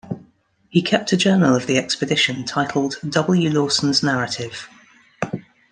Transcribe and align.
He 0.69 0.81
kept 0.81 1.13
a 1.13 1.15
journal 1.15 1.55
of 1.55 1.67
the 1.67 1.77
expedition 1.77 2.43
titled, 2.43 2.95
'W 3.07 3.51
Lawsons 3.51 4.01
Narrative. 4.01 4.67